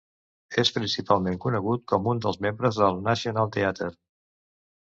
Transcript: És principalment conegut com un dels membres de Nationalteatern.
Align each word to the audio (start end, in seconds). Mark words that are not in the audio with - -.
És 0.63 0.71
principalment 0.77 1.37
conegut 1.43 1.85
com 1.93 2.09
un 2.13 2.21
dels 2.25 2.41
membres 2.47 2.81
de 2.83 2.91
Nationalteatern. 3.11 3.99